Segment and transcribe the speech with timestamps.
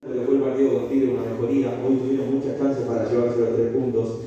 [0.00, 4.20] fue el partido con una mejoría, hoy tuvieron muchas chances para llevarse los tres puntos.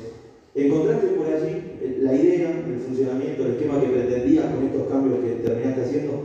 [0.54, 1.62] ¿Encontraste por allí
[2.00, 6.24] la idea, el funcionamiento, el esquema que pretendías con estos cambios que terminaste haciendo?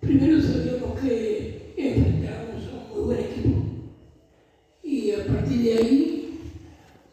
[0.00, 3.58] Primero sabíamos que enfrentábamos a un muy buen equipo
[4.82, 6.38] y a partir de ahí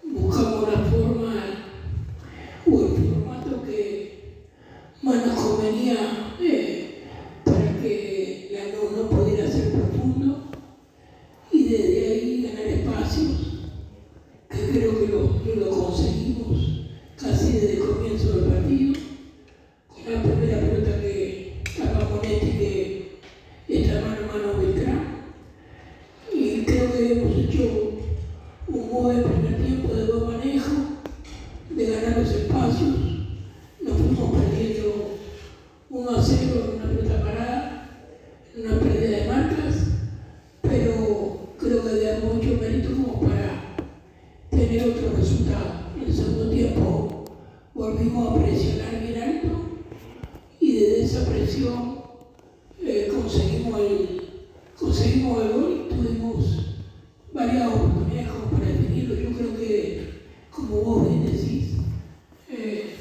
[0.04, 1.34] buscamos la forma
[2.66, 4.48] o el formato que
[5.04, 7.04] más nos convenía eh,
[7.44, 10.48] para que la no, no pudiera ser profundo
[11.52, 13.72] y desde ahí ganar espacios,
[14.50, 16.82] que creo que lo, que lo conseguimos
[17.20, 18.94] casi desde el comienzo del partido,
[19.88, 23.20] con la primera pelota que estaba Monetti que
[23.68, 25.18] está mano a mano Beltrán.
[26.34, 27.92] Y creo que hemos hecho
[28.90, 30.72] un buen primer tiempo de buen manejo,
[31.70, 32.96] de ganar los espacios.
[33.82, 35.18] Nos fuimos perdiendo
[35.90, 37.90] 1 a 0 en una pelota parada,
[38.56, 39.76] en una pérdida de marcas,
[40.62, 43.76] pero creo que da mucho mérito como para
[44.50, 45.92] tener otro resultado.
[45.98, 47.26] En el segundo tiempo
[47.74, 49.48] volvimos a presionar bien alto
[50.60, 51.98] y desde esa presión
[52.82, 54.22] eh, conseguimos, el,
[54.80, 56.68] conseguimos el gol y tuvimos
[57.38, 59.16] varias oportunidades como para definirlo.
[59.16, 60.10] Yo creo que,
[60.58, 61.74] como vos bien decís,
[62.50, 62.96] eh,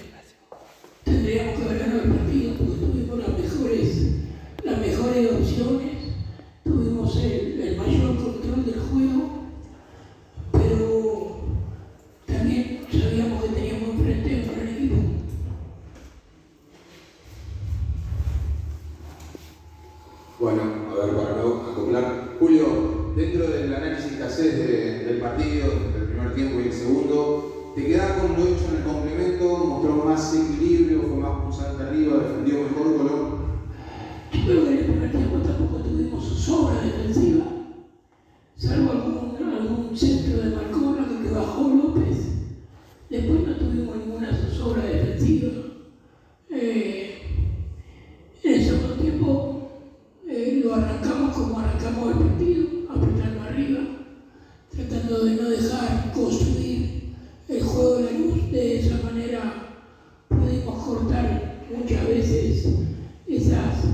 [1.05, 4.07] tendríamos que haber ganado el partido porque tuvimos las mejores,
[4.63, 5.93] las mejores opciones,
[6.65, 9.31] tuvimos el, el mayor control del juego,
[10.53, 11.37] pero
[12.27, 14.97] también sabíamos que teníamos enfrente un gran equipo.
[20.39, 22.37] Bueno, a ver, para no acoplar.
[22.39, 22.67] Julio,
[23.17, 27.87] dentro del análisis que haces de- del partido, del primer tiempo y el segundo, ¿te
[27.87, 29.81] quedás con lo hecho en el complemento?
[30.17, 31.03] ¿Mostró más equilibrio?
[31.03, 32.17] ¿Fue más punzante arriba?
[32.17, 33.37] ¿Defendió mejor Colón?
[34.33, 37.45] Yo creo que en el primer tiempo tampoco tuvimos sobra defensiva,
[38.57, 42.17] salvo algún, algún centro de Marcona que, que bajó López.
[43.11, 45.53] Después no tuvimos ninguna zozobra defensiva.
[46.51, 47.15] Eh,
[48.43, 49.71] en el segundo tiempo
[50.27, 53.81] eh, lo arrancamos como arrancamos el partido, apretando arriba,
[54.75, 57.15] tratando de no dejar construir
[57.49, 58.51] el juego de la luz.
[58.51, 59.63] De esa manera
[60.29, 62.67] pudimos cortar muchas veces
[63.27, 63.85] esas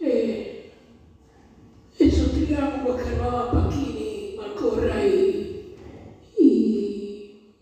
[0.00, 0.72] eh,
[1.98, 5.76] esos triángulos que armaban Pacchini, Malcorra y,
[6.38, 7.54] y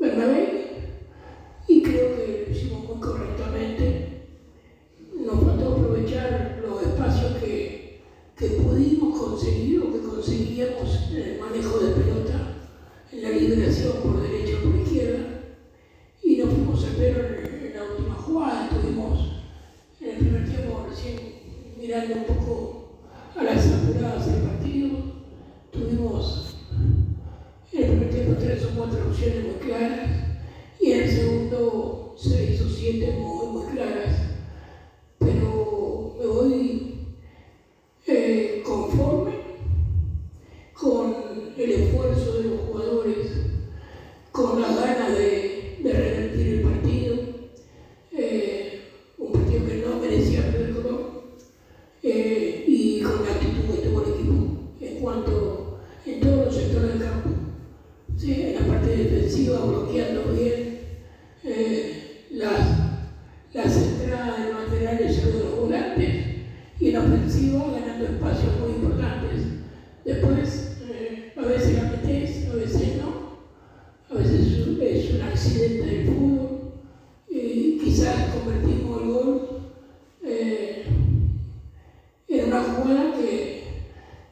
[0.00, 1.00] Bernabé,
[1.68, 4.22] y creo que lo hicimos muy correctamente.
[5.14, 7.32] Nos faltó aprovechar los espacios
[8.36, 12.54] que, pudimos conseguir o que conseguíamos en el manejo de pelota,
[13.12, 15.40] en la liberación por derecha o por izquierda,
[16.22, 19.42] y nos fuimos a pero en, la última jugada, tuvimos
[20.00, 21.16] en el primer tiempo recién
[21.78, 22.88] mirando un poco
[23.36, 24.88] a las apuradas del partido,
[25.70, 26.56] tuvimos
[27.72, 30.10] en el primer tiempo tres o cuatro opciones muy claras
[30.80, 34.16] y en el segundo seis o siete muy, muy claras.
[35.18, 36.96] Pero me voy
[38.08, 39.32] eh, conforme
[40.74, 41.16] con
[41.56, 43.26] el esfuerzo de los jugadores,
[44.30, 47.16] con las ganas de, de revertir el partido.
[48.12, 48.82] Eh,
[49.18, 51.00] un partido que no merecía perder Colón
[52.02, 54.34] eh, y con la actitud que tuvo el equipo
[54.80, 57.30] en cuanto en todos los sectores del campo.
[58.24, 60.80] En la parte defensiva bloqueando bien
[61.44, 62.60] eh, las,
[63.54, 66.24] las entradas de laterales sobre los volantes
[66.80, 69.42] y en ofensiva ganando espacios muy importantes.
[70.04, 73.38] Después, eh, a veces la metes, a veces no,
[74.10, 76.72] a veces es un accidente del fútbol
[77.30, 79.48] y quizás convertimos el gol
[80.24, 80.84] eh,
[82.26, 83.56] en una jugada que,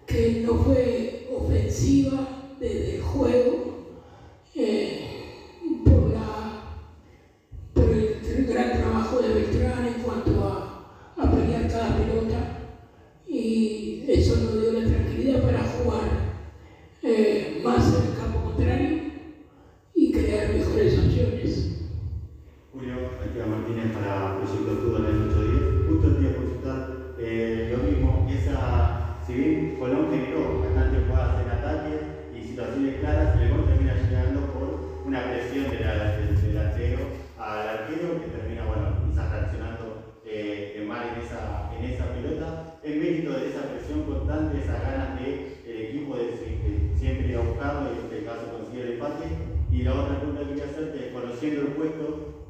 [0.07, 3.99] que no fue ofensiva desde el juego
[4.55, 5.51] eh,
[5.85, 6.79] por, la,
[7.73, 12.59] por el, el gran trabajo de Beltrán en cuanto a, a pelear cada pelota
[13.45, 14.84] y eso nos dio la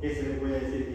[0.05, 0.94] 谢谢郭爷爷。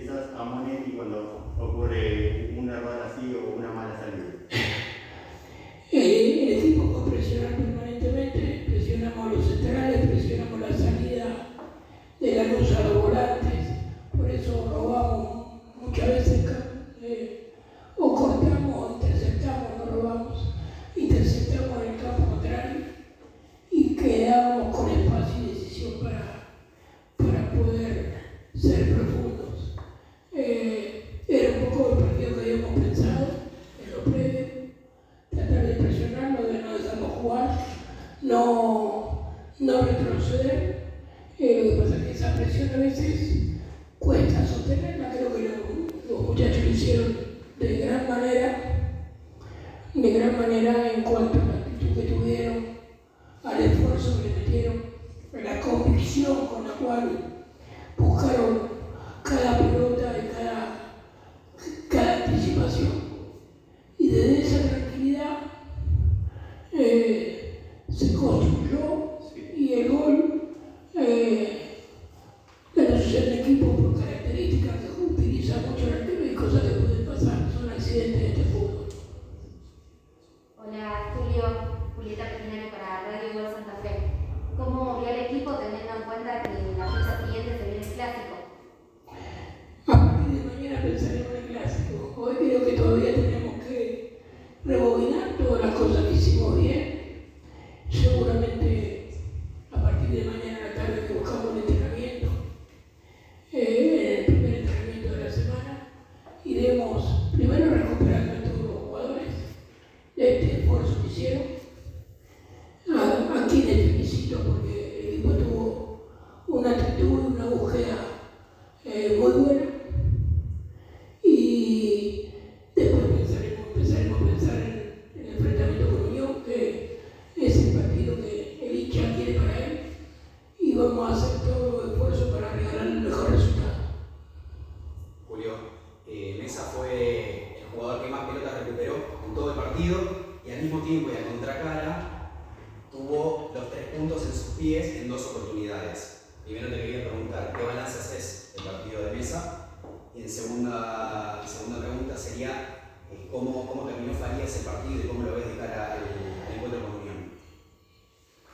[144.60, 146.24] pies en dos oportunidades.
[146.44, 149.70] Primero te quería preguntar, ¿qué balance haces del partido de mesa?
[150.14, 155.24] Y en segunda, segunda pregunta sería, eh, ¿cómo, ¿cómo terminó Farías el partido y cómo
[155.24, 157.32] lo ves de cara al, encuentro con Unión?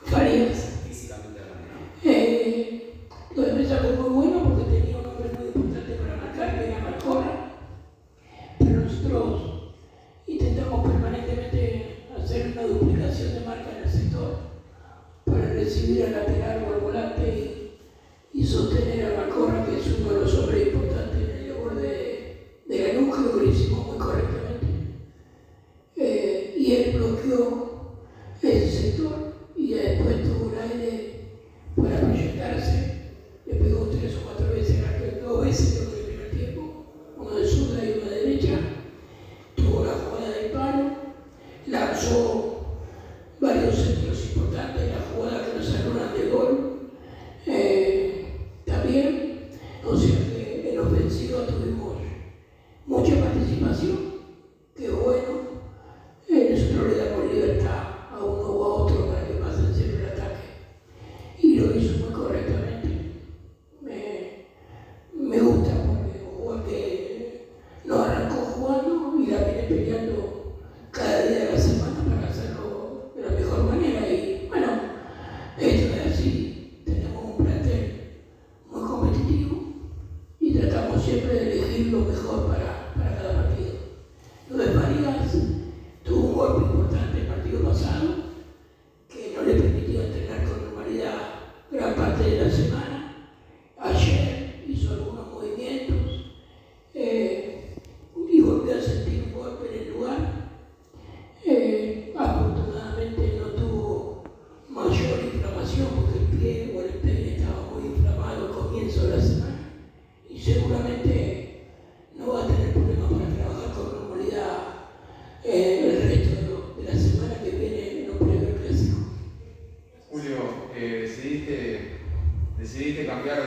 [0.04, 0.78] Farías.
[0.86, 1.66] Físicamente hablando.
[2.04, 6.66] Eh, lo me sacó muy bueno porque tenía un hombre muy importante para marcar, que
[6.66, 7.52] era Marcona.
[8.60, 9.72] Pero nosotros
[10.26, 11.65] intentamos permanentemente
[15.66, 17.72] recibir al lateral o al volante
[18.32, 21.74] y, sostener a la Macorra, que es uno de los hombres importantes en el labor
[21.74, 24.66] de, de Ganuja, que lo hicimos muy correctamente.
[25.96, 27.96] Eh, y él bloqueó
[28.40, 31.30] ese sector y después tuvo un aire
[31.74, 32.35] para proyectar.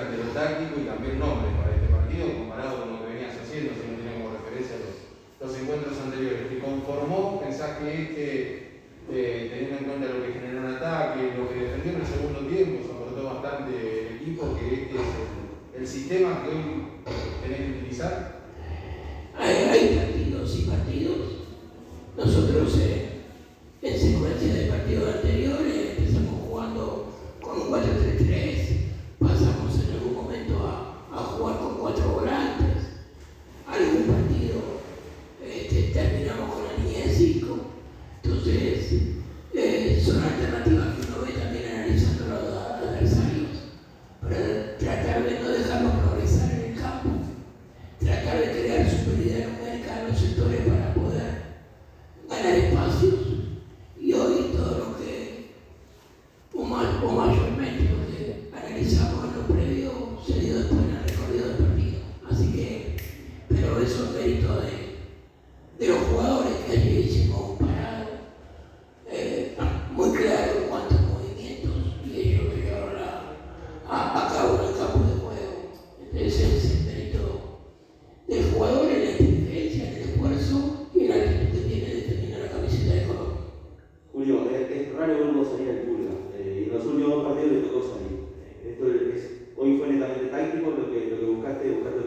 [0.10, 3.86] carácter táctico y también nombre para este partido, comparado con lo que venías haciendo, si
[3.86, 6.50] no tenemos referencia los, encuentros anteriores.
[6.50, 7.40] ¿Te conformó?
[7.42, 8.24] ¿Pensás que este,
[9.12, 12.40] eh, teniendo en cuenta lo que generó un ataque, lo que defendió en el segundo
[12.50, 15.10] tiempo, soportó bastante el equipo, que este es
[15.78, 16.64] el, sistema que hoy
[17.42, 18.42] tenés que utilizar?
[19.38, 21.18] hay, partidos y partidos.
[22.18, 23.10] Nosotros, eh,
[23.82, 25.69] en secuencia de partidos anteriores,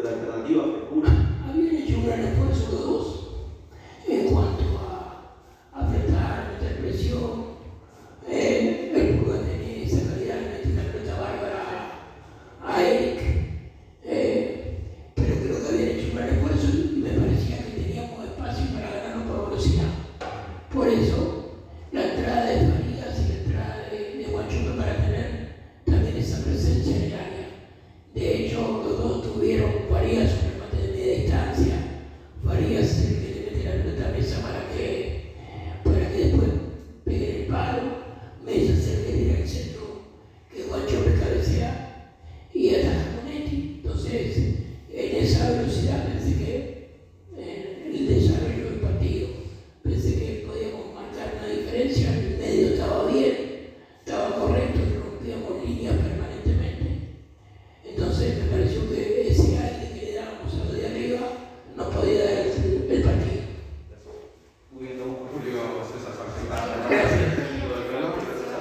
[0.03, 1.22] netamente táctico, lo